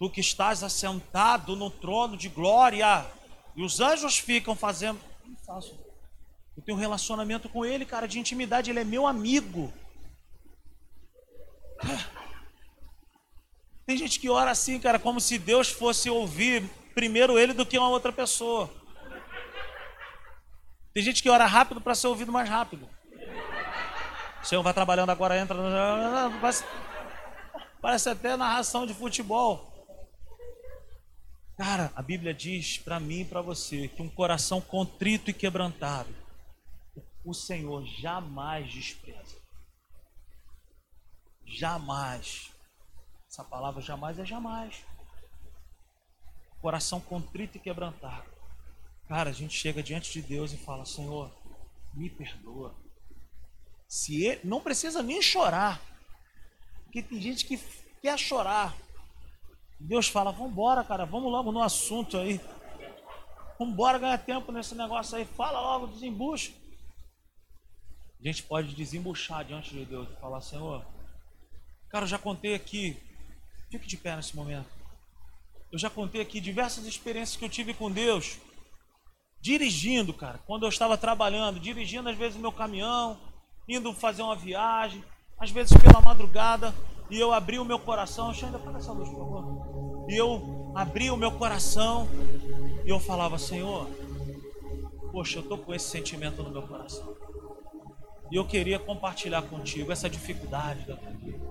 [0.00, 3.06] tu que estás assentado no trono de glória,
[3.54, 4.98] e os anjos ficam fazendo.
[5.24, 5.78] Não faço.
[6.56, 9.72] Eu tenho um relacionamento com ele, cara, de intimidade, ele é meu amigo.
[13.86, 17.78] Tem gente que ora assim, cara, como se Deus fosse ouvir primeiro ele do que
[17.78, 18.68] uma outra pessoa.
[20.92, 22.90] Tem gente que ora rápido para ser ouvido mais rápido.
[24.42, 25.56] O Senhor vai trabalhando agora, entra.
[26.40, 26.64] Parece,
[27.80, 29.70] parece até narração de futebol.
[31.56, 36.08] Cara, a Bíblia diz para mim e para você que um coração contrito e quebrantado,
[37.22, 39.36] o Senhor jamais despreza.
[41.44, 42.50] Jamais.
[43.28, 44.82] Essa palavra jamais é jamais.
[46.62, 48.30] Coração contrito e quebrantado.
[49.06, 51.30] Cara, a gente chega diante de Deus e fala: Senhor,
[51.92, 52.74] me perdoa.
[53.90, 55.82] Se ele, não precisa nem chorar,
[56.84, 57.58] porque tem gente que
[58.00, 58.72] quer chorar.
[59.80, 62.40] Deus fala: Vamos embora, cara, vamos logo no assunto aí.
[63.58, 65.24] Vamos embora ganhar tempo nesse negócio aí.
[65.24, 66.52] Fala logo, desembucha.
[68.20, 70.86] A gente pode desembuchar diante de Deus e falar: Senhor,
[71.88, 72.96] cara, eu já contei aqui
[73.70, 74.68] Fique de pé nesse momento.
[75.70, 78.38] Eu já contei aqui diversas experiências que eu tive com Deus,
[79.40, 80.38] dirigindo, cara.
[80.38, 83.16] Quando eu estava trabalhando, dirigindo às vezes o meu caminhão,
[83.70, 85.02] indo fazer uma viagem,
[85.38, 86.74] às vezes pela madrugada,
[87.08, 88.34] e eu abri o meu coração.
[88.34, 90.06] Xanda, apaga essa luz, por favor.
[90.08, 92.08] E eu abri o meu coração
[92.84, 93.88] e eu falava: Senhor,
[95.12, 97.16] poxa, eu estou com esse sentimento no meu coração.
[98.30, 101.50] E eu queria compartilhar contigo essa dificuldade da minha vida.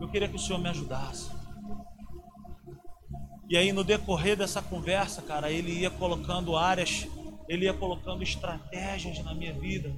[0.00, 1.30] Eu queria que o Senhor me ajudasse.
[3.48, 7.06] E aí, no decorrer dessa conversa, cara, ele ia colocando áreas,
[7.48, 9.92] ele ia colocando estratégias na minha vida.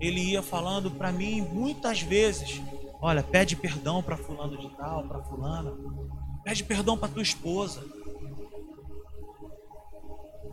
[0.00, 2.60] Ele ia falando para mim muitas vezes:
[3.00, 5.72] olha, pede perdão para fulano de tal, para fulana.
[6.44, 7.82] Pede perdão para tua esposa.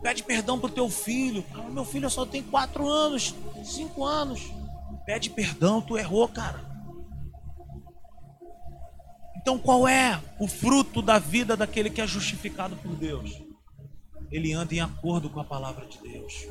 [0.02, 1.44] Pede perdão para o teu filho.
[1.54, 4.52] Ah, meu filho só tem quatro anos, cinco anos.
[5.06, 6.74] Pede perdão, tu errou, cara.
[9.36, 13.42] Então, qual é o fruto da vida daquele que é justificado por Deus?
[14.30, 16.48] Ele anda em acordo com a palavra de Deus.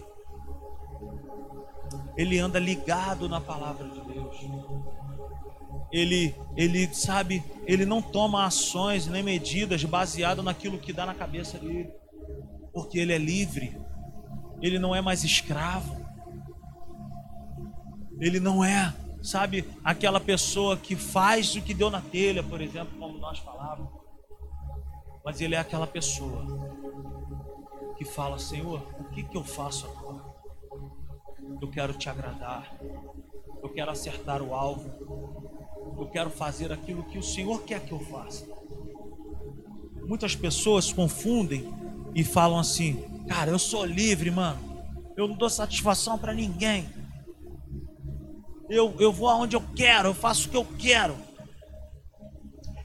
[2.16, 4.36] Ele anda ligado na palavra de Deus.
[5.91, 11.57] Ele, ele sabe, ele não toma ações nem medidas baseado naquilo que dá na cabeça
[11.57, 11.91] dele,
[12.74, 13.78] porque ele é livre.
[14.61, 16.03] Ele não é mais escravo.
[18.20, 18.93] Ele não é
[19.24, 23.91] sabe, aquela pessoa que faz o que deu na telha, por exemplo, como nós falávamos.
[25.24, 26.45] Mas ele é aquela pessoa
[27.97, 30.33] que fala: Senhor, o que, que eu faço agora?
[31.62, 32.76] Eu quero te agradar.
[33.62, 35.96] Eu quero acertar o alvo.
[35.98, 38.46] Eu quero fazer aquilo que o Senhor quer que eu faça.
[40.06, 41.74] Muitas pessoas confundem
[42.14, 44.60] e falam assim: Cara, eu sou livre, mano.
[45.16, 46.89] Eu não dou satisfação para ninguém.
[48.70, 51.16] Eu, eu vou aonde eu quero, eu faço o que eu quero.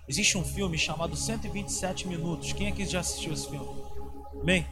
[0.07, 2.53] Existe um filme chamado 127 Minutos.
[2.53, 3.69] Quem aqui já assistiu esse filme?
[4.45, 4.67] Bem,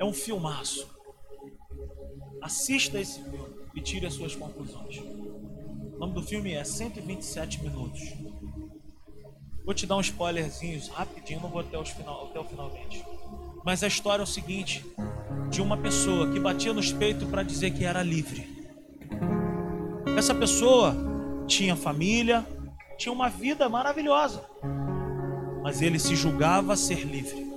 [0.00, 0.95] é um filmaço.
[2.46, 3.44] Assista esse filme
[3.74, 4.98] e tire as suas conclusões.
[4.98, 8.14] O nome do filme é 127 Minutos.
[9.64, 13.04] Vou te dar um spoilerzinho rapidinho, não vou até, os final, até o finalmente.
[13.64, 14.86] Mas a história é o seguinte:
[15.50, 18.48] de uma pessoa que batia nos peitos para dizer que era livre.
[20.16, 20.94] Essa pessoa
[21.48, 22.46] tinha família,
[22.96, 24.48] tinha uma vida maravilhosa,
[25.64, 27.55] mas ele se julgava ser livre.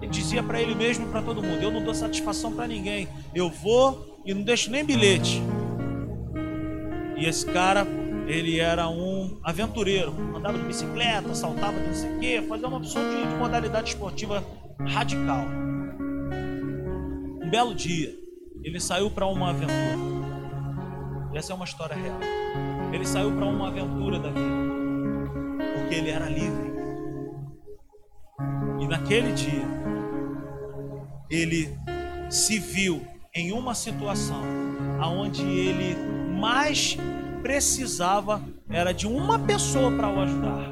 [0.00, 3.08] Ele dizia para ele mesmo e para todo mundo: Eu não dou satisfação para ninguém,
[3.34, 5.42] eu vou e não deixo nem bilhete.
[7.16, 7.86] E esse cara
[8.26, 12.78] ele era um aventureiro, andava de bicicleta, saltava de não sei o quê, fazia uma
[12.78, 14.42] opção de, de modalidade esportiva
[14.80, 15.44] radical.
[17.42, 18.14] Um belo dia,
[18.62, 20.14] ele saiu para uma aventura.
[21.34, 22.20] Essa é uma história real.
[22.92, 26.72] Ele saiu para uma aventura da vida, porque ele era livre.
[28.80, 29.66] E naquele dia,
[31.34, 31.76] ele
[32.30, 33.04] se viu
[33.34, 34.42] em uma situação
[35.00, 35.96] aonde ele
[36.38, 36.96] mais
[37.42, 40.70] precisava era de uma pessoa para o ajudar.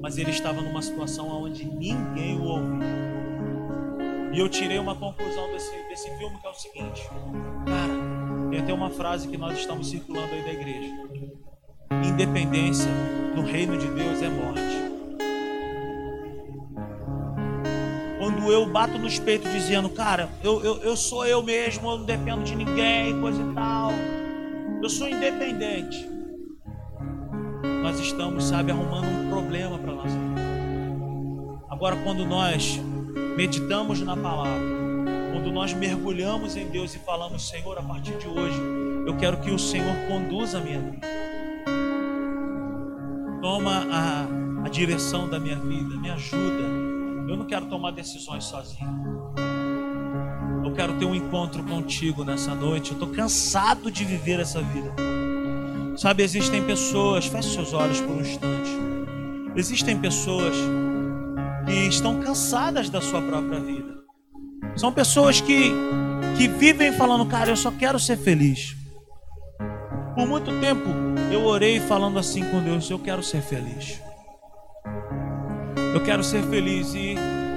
[0.00, 3.06] Mas ele estava numa situação onde ninguém o ouvia.
[4.32, 7.02] E eu tirei uma conclusão desse, desse filme que é o seguinte:
[7.66, 10.94] Cara, tem até uma frase que nós estamos circulando aí da igreja:
[12.04, 12.90] Independência
[13.34, 14.85] no reino de Deus é morte.
[18.50, 22.44] Eu bato nos peitos dizendo, cara, eu, eu, eu sou eu mesmo, eu não dependo
[22.44, 23.92] de ninguém, coisa e tal
[24.86, 26.08] eu sou independente.
[27.82, 30.12] Nós estamos, sabe, arrumando um problema para nós.
[31.68, 32.80] Agora, quando nós
[33.36, 34.62] meditamos na palavra,
[35.32, 38.60] quando nós mergulhamos em Deus e falamos, Senhor, a partir de hoje,
[39.06, 41.06] eu quero que o Senhor conduza a minha vida.
[43.40, 46.75] Toma a, a direção da minha vida, me ajuda.
[47.28, 49.16] Eu não quero tomar decisões sozinho
[50.76, 52.92] quero ter um encontro contigo nessa noite.
[52.92, 54.94] Eu estou cansado de viver essa vida.
[55.96, 58.70] Sabe, existem pessoas, feche seus olhos por um instante.
[59.56, 60.54] Existem pessoas
[61.64, 63.96] que estão cansadas da sua própria vida.
[64.76, 65.72] São pessoas que,
[66.36, 68.76] que vivem falando, cara, eu só quero ser feliz.
[70.14, 70.90] Por muito tempo
[71.32, 74.05] eu orei falando assim com Deus, eu quero ser feliz.
[75.96, 77.14] Eu quero ser feliz e,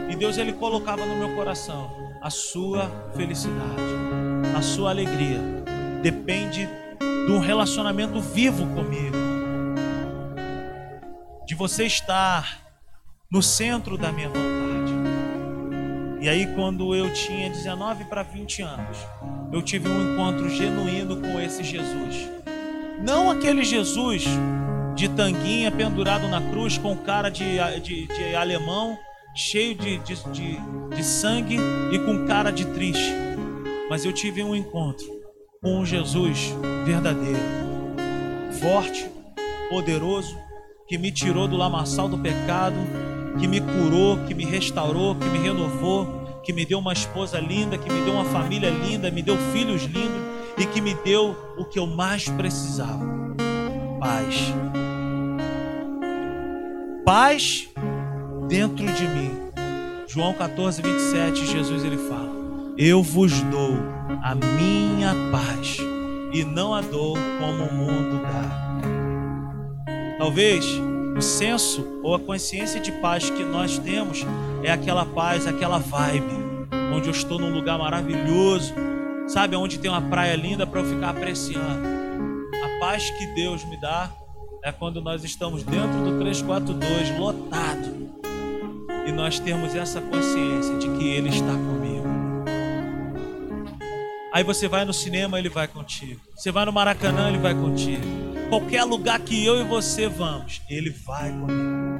[0.09, 3.81] e Deus ele colocava no meu coração a sua felicidade,
[4.57, 5.37] a sua alegria
[6.01, 6.65] depende
[6.99, 9.17] de um relacionamento vivo comigo,
[11.45, 12.61] de você estar
[13.29, 14.93] no centro da minha vontade.
[16.21, 18.97] E aí, quando eu tinha 19 para 20 anos,
[19.51, 22.29] eu tive um encontro genuíno com esse Jesus.
[23.05, 24.23] Não aquele Jesus
[24.99, 28.97] de tanguinha pendurado na cruz com cara de, de, de alemão
[29.33, 30.59] cheio de, de, de,
[30.93, 31.57] de sangue
[31.89, 33.13] e com cara de triste.
[33.89, 35.07] Mas eu tive um encontro
[35.61, 37.39] com um Jesus verdadeiro,
[38.59, 39.09] forte,
[39.69, 40.37] poderoso,
[40.85, 42.75] que me tirou do lamaçal do pecado,
[43.39, 47.77] que me curou, que me restaurou, que me renovou, que me deu uma esposa linda,
[47.77, 50.21] que me deu uma família linda, me deu filhos lindos
[50.57, 53.05] e que me deu o que eu mais precisava:
[53.97, 54.51] paz.
[57.11, 57.67] Paz
[58.47, 59.31] dentro de mim.
[60.07, 62.29] João 14, 27, Jesus ele fala:
[62.77, 63.79] Eu vos dou
[64.21, 65.79] a minha paz
[66.31, 69.89] e não a dou como o mundo dá.
[70.19, 70.63] Talvez
[71.17, 74.23] o senso ou a consciência de paz que nós temos
[74.61, 76.29] é aquela paz, aquela vibe,
[76.93, 78.71] onde eu estou num lugar maravilhoso,
[79.27, 81.87] sabe, onde tem uma praia linda para eu ficar apreciando.
[82.63, 84.11] A paz que Deus me dá
[84.63, 88.09] é quando nós estamos dentro do 342 lotado
[89.07, 92.07] e nós termos essa consciência de que Ele está comigo.
[94.33, 96.21] Aí você vai no cinema, Ele vai contigo.
[96.35, 98.03] Você vai no Maracanã, Ele vai contigo.
[98.49, 101.99] Qualquer lugar que eu e você vamos, Ele vai comigo.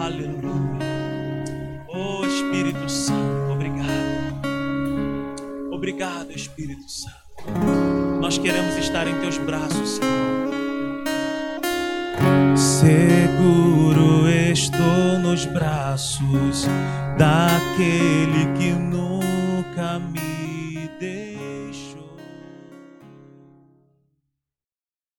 [0.00, 0.46] Aleluia.
[1.88, 4.06] Oh Espírito Santo, obrigado.
[5.72, 7.16] Obrigado, Espírito Santo.
[8.20, 10.45] Nós queremos estar em teus braços, Senhor.
[12.86, 16.68] Seguro estou nos braços
[17.18, 21.35] daquele que nunca me deu.